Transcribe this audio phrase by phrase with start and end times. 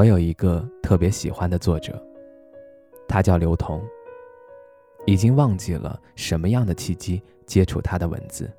[0.00, 2.02] 我有一个特别喜欢的作者，
[3.06, 3.86] 他叫刘同。
[5.04, 8.50] 已经忘记了什么样的契机接触他的文字，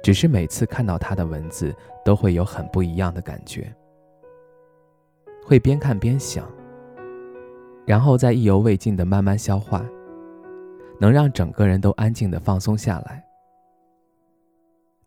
[0.00, 3.74] 只是每次看到他的文字，都会有很不一样的感觉，
[5.44, 6.48] 会边看边想，
[7.84, 9.84] 然后再意犹未尽的慢慢消化，
[11.00, 13.24] 能让整个人都安静的放松下来。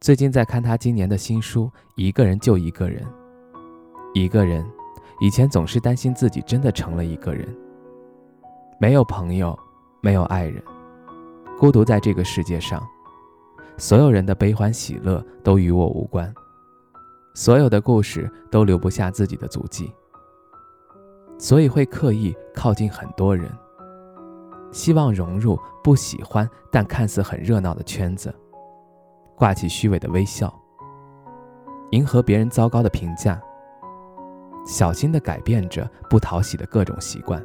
[0.00, 3.00] 最近在看他今年的新书《一个人就一个人》，
[4.12, 4.66] 一个人。
[5.20, 7.46] 以前总是担心自己真的成了一个人，
[8.80, 9.58] 没有朋友，
[10.00, 10.62] 没有爱人，
[11.58, 12.82] 孤独在这个世界上，
[13.76, 16.32] 所有人的悲欢喜乐都与我无关，
[17.34, 19.92] 所有的故事都留不下自己的足迹，
[21.38, 23.50] 所以会刻意靠近很多人，
[24.72, 28.34] 希望融入不喜欢但看似很热闹的圈子，
[29.36, 30.52] 挂起虚伪的微笑，
[31.92, 33.40] 迎合别人糟糕的评价。
[34.64, 37.44] 小心地改变着不讨喜的各种习惯，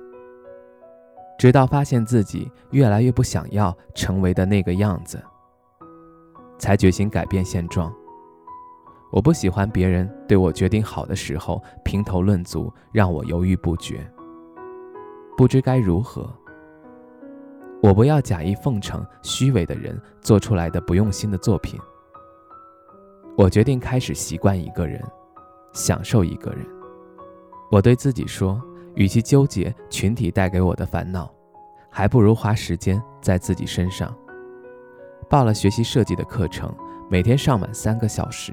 [1.37, 5.21] 直到发现自己越来越不想要成为的那个样子，
[6.57, 7.93] 才决心改变现状。
[9.11, 13.99] 我不喜欢别人对我决定好的时候评头论足，让我犹豫不决，
[15.35, 16.31] 不知该如何。
[17.81, 21.79] 我不要假意奉承虚伪的人做出来的不用心的作品。
[23.37, 25.01] 我决定开始习惯一个人，
[25.73, 26.78] 享受一个人。
[27.71, 28.59] 我对自己说，
[28.95, 31.31] 与其纠结群体带给我的烦恼，
[31.89, 34.11] 还不如花时间在自己身上。
[35.29, 36.73] 报了学习设计的课程，
[37.11, 38.51] 每天上满三个小时，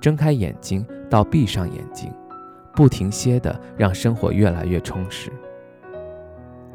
[0.00, 2.12] 睁开眼睛到闭上眼睛，
[2.74, 5.30] 不停歇的让生活越来越充实。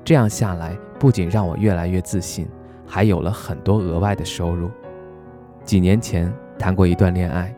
[0.06, 2.48] 这样下来，不仅让我越来越自信，
[2.88, 4.72] 还有了很多额外的收入。
[5.66, 7.54] 几年前谈过一段恋爱，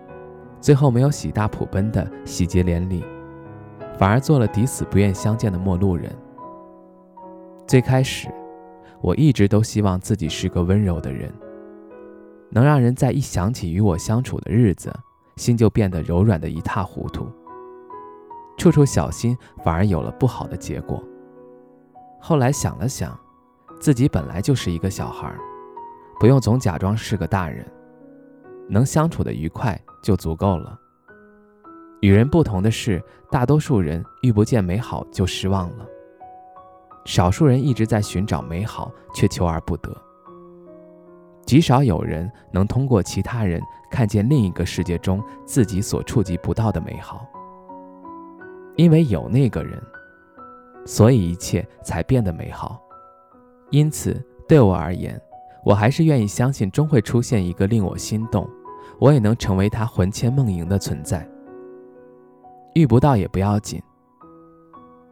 [0.60, 3.06] 最后没有喜大普奔的喜结连理。
[4.02, 6.12] 反而做了抵死不愿相见的陌路人。
[7.68, 8.28] 最开始，
[9.00, 11.32] 我一直都希望自己是个温柔的人，
[12.50, 14.92] 能让人在一想起与我相处的日子，
[15.36, 17.30] 心就变得柔软的一塌糊涂。
[18.58, 21.00] 处处小心，反而有了不好的结果。
[22.20, 23.16] 后来想了想，
[23.80, 25.32] 自己本来就是一个小孩，
[26.20, 27.64] 不用总假装是个大人，
[28.68, 30.76] 能相处的愉快就足够了。
[32.02, 35.86] 与人不同的是，大多数人遇不见美好就失望了，
[37.06, 39.96] 少数人一直在寻找美好却求而不得。
[41.46, 47.26] 极少有人能通过其他人看见另一个世界中自己所触及不到的美好。
[48.78, 49.80] 因为有那个人，
[50.86, 52.82] 所以一切才变得美好。
[53.70, 55.22] 因此，对我而言，
[55.64, 58.50] 我还是愿意相信，终会出现一个令我心动，
[58.98, 61.28] 我也能成为他魂牵梦萦的存在。
[62.74, 63.82] 遇不到也不要紧。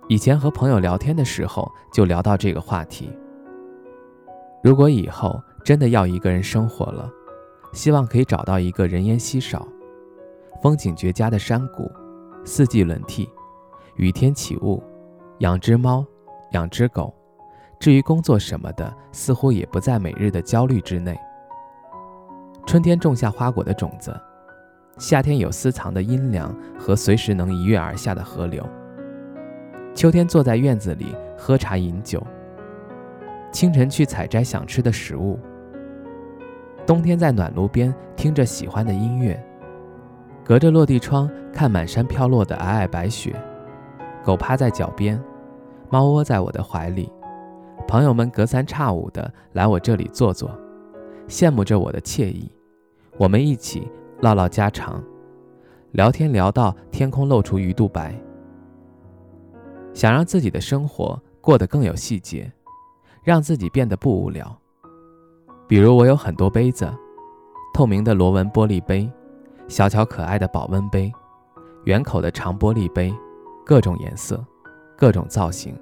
[0.08, 3.12] 以前和朋友聊天的时候，就聊到这个话题。
[4.64, 7.10] 如果以后真的要一个人生活了，
[7.74, 9.68] 希望可以找到一个人烟稀少、
[10.62, 11.92] 风景绝佳的山谷，
[12.44, 13.30] 四季轮替，
[13.96, 14.82] 雨天起雾，
[15.40, 16.04] 养只猫，
[16.52, 17.14] 养只狗。
[17.80, 21.18] 至于工作什么的，似乎也不在每日的焦虑之内。
[22.66, 24.14] 春天种下花果的种子。
[25.00, 28.64] 夏天有私藏的阴凉和随时能一跃而下的河流。
[29.96, 32.22] 秋天坐在院子里喝茶饮酒。
[33.52, 35.40] 清晨去采摘想吃的食物。
[36.86, 39.42] 冬天在暖炉边听着喜欢的音乐。
[40.44, 43.34] 隔着落地窗看满山飘落的皑皑白雪。
[44.24, 45.20] 狗趴在脚边，
[45.90, 47.10] 猫窝在我的怀里。
[47.88, 50.52] 朋友们隔三差五的来我这里坐坐，
[51.28, 52.52] 羡慕着我的惬意。
[53.18, 53.90] 我们一起。
[54.22, 55.02] 唠唠家常，
[55.92, 58.14] 聊天聊到天空露出鱼肚白。
[59.94, 62.52] 想让自己的生活过得更有细节，
[63.24, 64.54] 让自己变得不无聊。
[65.68, 66.92] 比如我有很多杯子，
[67.74, 69.10] 透明的螺纹玻璃杯，
[69.70, 71.10] 小巧可爱的保温杯，
[71.86, 73.14] 圆口的长玻璃杯，
[73.66, 74.46] 各种颜色，
[74.98, 75.74] 各种造型。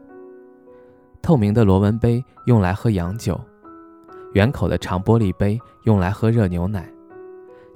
[1.23, 3.39] 透明的螺纹杯用来喝洋酒，
[4.33, 6.87] 圆口的长玻璃杯用来喝热牛奶。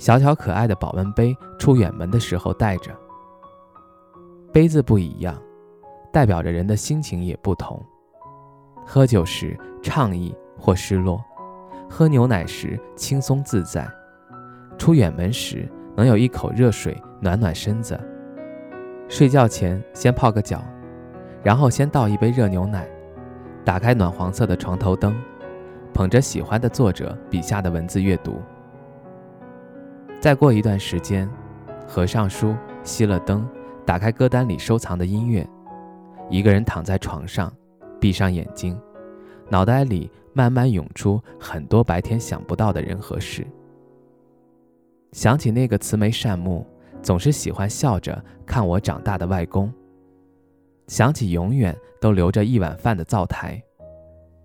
[0.01, 2.91] 小巧可爱的保温杯，出远门的时候带着。
[4.51, 5.39] 杯子不一样，
[6.11, 7.79] 代表着人的心情也不同。
[8.83, 11.23] 喝酒时畅意或失落，
[11.87, 13.87] 喝牛奶时轻松自在，
[14.75, 17.95] 出远门时能有一口热水暖暖身子。
[19.07, 20.63] 睡觉前先泡个脚，
[21.43, 22.89] 然后先倒一杯热牛奶，
[23.63, 25.15] 打开暖黄色的床头灯，
[25.93, 28.41] 捧着喜欢的作者笔下的文字阅读。
[30.21, 31.27] 再过一段时间，
[31.87, 33.43] 合上书，熄了灯，
[33.83, 35.43] 打开歌单里收藏的音乐，
[36.29, 37.51] 一个人躺在床上，
[37.99, 38.79] 闭上眼睛，
[39.49, 43.43] 脑袋里慢慢涌出很多白天想不到的人和事。
[45.11, 46.65] 想起那个慈眉善目。
[47.01, 49.73] 总是喜欢笑着看我长大的外公，
[50.85, 53.59] 想起永远都留着一碗饭的灶台，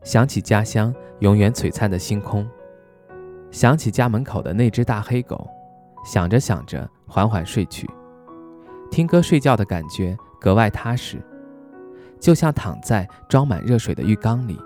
[0.02, 2.48] 想起家乡永远璀璨的星空，
[3.50, 5.46] 想起家门口的那只大黑狗，
[6.06, 7.90] 想着想着缓缓睡去，
[8.92, 11.20] 听歌睡觉的感觉格外踏实，
[12.20, 14.56] 就像躺在装满热水的浴缸里，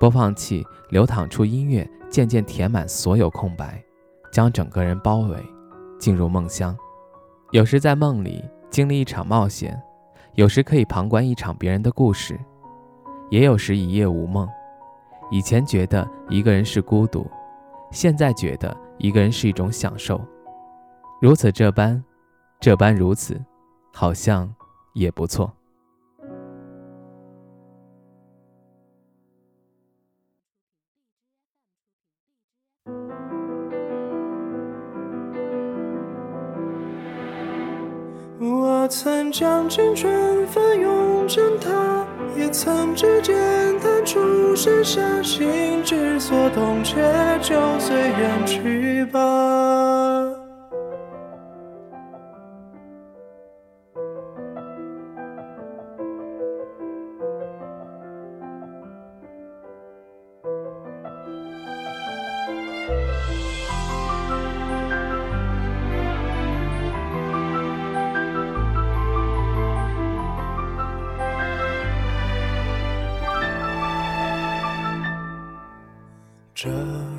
[0.00, 3.80] 播放器流淌出音乐，渐渐填满所有空白，
[4.32, 5.36] 将整个人包围。
[5.96, 6.76] 进入梦乡，
[7.50, 9.80] 有时在梦里经历一场冒险，
[10.34, 12.38] 有时可以旁观一场别人的故事，
[13.30, 14.48] 也有时一夜无梦。
[15.28, 17.28] 以前觉得一个人是孤独，
[17.90, 20.20] 现在觉得一个人是一种享受。
[21.20, 22.02] 如此这般，
[22.60, 23.40] 这般如此，
[23.92, 24.52] 好像
[24.92, 25.52] 也不错。
[38.40, 41.70] 我曾将青春翻涌成她，
[42.38, 43.34] 也曾指尖
[43.80, 46.94] 弹出盛夏，心之所动，且
[47.42, 49.97] 就随缘去吧。
[76.60, 76.68] 这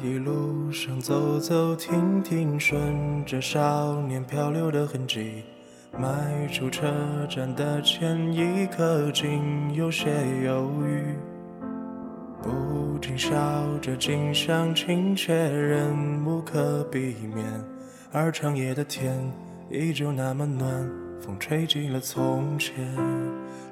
[0.03, 5.45] 一路上走走停停，顺着少年漂流的痕迹，
[5.97, 6.91] 迈出车
[7.29, 10.09] 站的前一刻，竟有些
[10.43, 11.15] 犹豫。
[12.43, 13.33] 不禁笑
[13.81, 15.95] 着，景象亲切，人
[16.25, 17.45] 无可避免，
[18.11, 19.15] 而长夜的天
[19.71, 22.73] 依旧那么暖，风吹起了从前。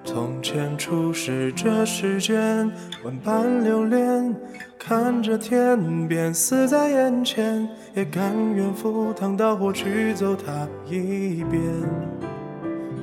[0.03, 2.71] 从前初识这世间，
[3.03, 4.33] 万般留恋，
[4.79, 11.61] 看着天边死在眼前，也甘愿赴汤蹈火去走它一遍。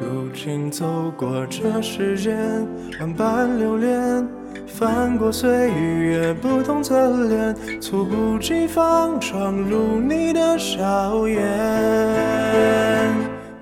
[0.00, 2.66] 如今走过这世间，
[2.98, 4.26] 万般留恋，
[4.66, 11.44] 翻过岁月不同侧脸，猝不及防闯入你的笑颜。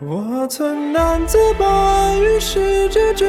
[0.04, 3.24] 我曾难自拔于世界之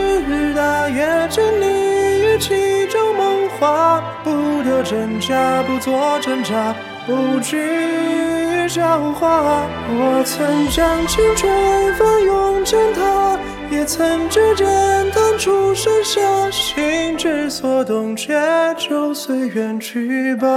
[0.56, 4.04] 大，也沉溺于其中梦话。
[4.24, 4.31] 不
[4.64, 6.75] 得真假，不做挣扎，
[7.06, 9.68] 不惧笑话。
[9.88, 13.38] 我曾将青春翻涌成她，
[13.70, 14.65] 也曾指尖
[15.12, 16.50] 弹出盛夏。
[16.50, 18.34] 心之所动，且
[18.77, 20.48] 就随缘去吧。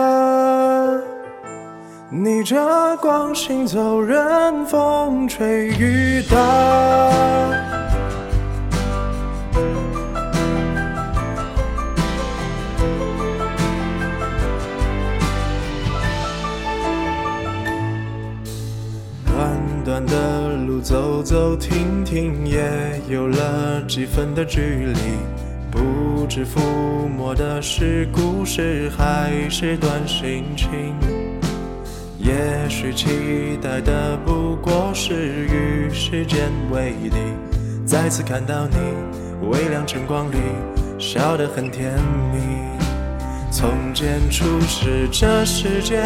[2.08, 6.36] 逆着光行走，任风吹雨打。
[19.26, 25.00] 短短的路，走走停停，也有了几分的距离。
[25.72, 26.60] 不知抚
[27.18, 30.94] 摸的是故事，还是段心情。
[32.26, 37.16] 也许期待的不过是与时间为敌，
[37.86, 38.76] 再次看到你
[39.48, 40.36] 微亮晨光里
[40.98, 41.92] 笑得很甜
[42.32, 42.40] 蜜。
[43.52, 46.04] 从前初识这世间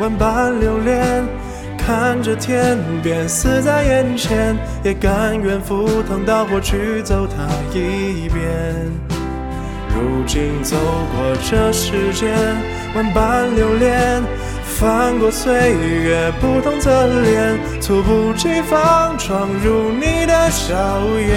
[0.00, 1.24] 万般留恋，
[1.78, 8.42] 看着天边死在眼前，也甘愿赴汤蹈火去走它一遍。
[9.94, 10.76] 如今走
[11.14, 12.36] 过这世间
[12.96, 14.20] 万般留恋。
[14.82, 20.74] 翻过岁月不同侧脸，猝不及防闯入你的笑
[21.20, 21.32] 颜。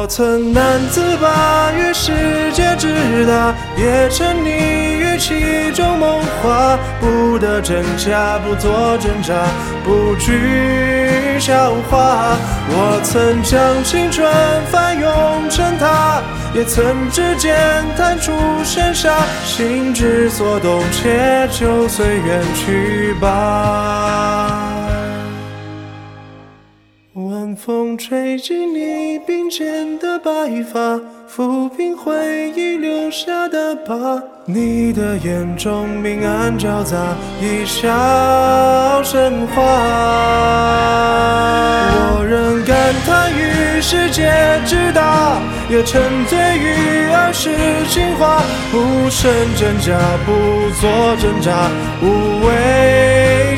[0.00, 2.10] 我曾难自拔于世
[2.54, 6.78] 界之大，也沉溺于其中梦话。
[6.98, 9.34] 不得真假，不做挣扎，
[9.84, 12.34] 不惧笑话。
[12.70, 14.26] 我曾将青春
[14.72, 16.22] 翻涌成塔，
[16.54, 17.54] 也曾指尖
[17.94, 18.32] 弹出
[18.64, 19.14] 盛夏。
[19.44, 24.69] 心之所动，且就随缘去吧。
[27.50, 30.30] 晚风吹进你鬓间的白
[30.72, 34.22] 发，抚平回忆留下的疤。
[34.44, 36.96] 你的眼中明暗交杂，
[37.40, 39.62] 一笑生花。
[42.12, 44.30] 我仍感叹于世界
[44.64, 47.50] 之大，也沉醉于儿时
[47.88, 48.44] 情话。
[48.70, 51.68] 不胜真假，不做挣扎，
[52.00, 52.06] 无
[52.46, 52.99] 谓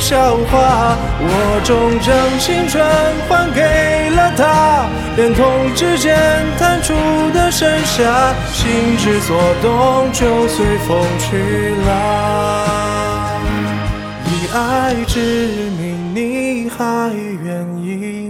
[0.03, 0.99] 笑话。
[1.25, 2.85] 我终将青春
[3.29, 6.19] 还给了他，连同指尖
[6.59, 6.93] 弹出
[7.33, 9.31] 的盛夏，心之所
[9.63, 10.91] 动，就随风
[11.21, 11.39] 去
[11.87, 11.89] 了。
[14.27, 15.21] 以爱之
[15.79, 17.11] 名，你还
[17.45, 18.22] 愿意？